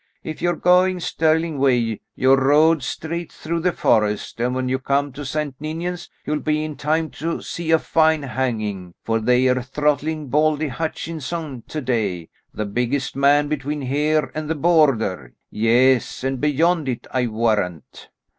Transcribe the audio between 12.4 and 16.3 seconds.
the biggest man between here and the Border, yes,